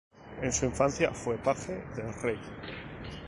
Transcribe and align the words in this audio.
En 0.41 0.51
su 0.51 0.65
infancia 0.65 1.11
fue 1.11 1.37
paje 1.37 1.73
del 1.95 2.11
rey. 2.23 2.39